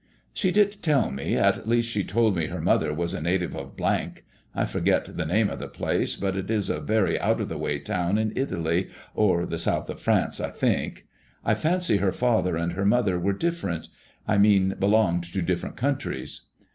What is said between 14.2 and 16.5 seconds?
I mean belonged to different countries."